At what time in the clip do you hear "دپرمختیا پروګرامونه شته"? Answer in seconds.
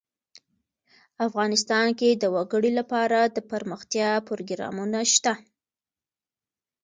3.37-5.33